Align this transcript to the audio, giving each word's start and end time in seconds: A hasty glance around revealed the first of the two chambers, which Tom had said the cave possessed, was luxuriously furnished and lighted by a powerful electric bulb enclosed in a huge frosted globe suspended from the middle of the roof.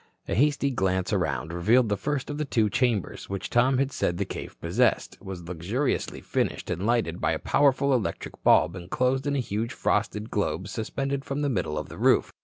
A 0.27 0.33
hasty 0.33 0.71
glance 0.71 1.13
around 1.13 1.53
revealed 1.53 1.87
the 1.89 1.95
first 1.95 2.31
of 2.31 2.39
the 2.39 2.43
two 2.43 2.71
chambers, 2.71 3.29
which 3.29 3.51
Tom 3.51 3.77
had 3.77 3.91
said 3.91 4.17
the 4.17 4.25
cave 4.25 4.59
possessed, 4.59 5.15
was 5.21 5.43
luxuriously 5.43 6.21
furnished 6.21 6.71
and 6.71 6.87
lighted 6.87 7.21
by 7.21 7.33
a 7.33 7.37
powerful 7.37 7.93
electric 7.93 8.41
bulb 8.43 8.75
enclosed 8.75 9.27
in 9.27 9.35
a 9.35 9.39
huge 9.39 9.71
frosted 9.73 10.31
globe 10.31 10.67
suspended 10.69 11.23
from 11.23 11.43
the 11.43 11.49
middle 11.49 11.77
of 11.77 11.87
the 11.87 11.99
roof. 11.99 12.31